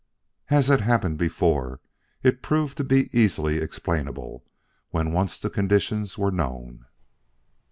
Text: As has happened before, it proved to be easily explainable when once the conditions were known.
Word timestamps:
As 0.49 0.65
has 0.69 0.79
happened 0.79 1.19
before, 1.19 1.79
it 2.23 2.41
proved 2.41 2.75
to 2.77 2.83
be 2.83 3.07
easily 3.15 3.57
explainable 3.59 4.43
when 4.89 5.13
once 5.13 5.37
the 5.37 5.51
conditions 5.51 6.17
were 6.17 6.31
known. 6.31 6.85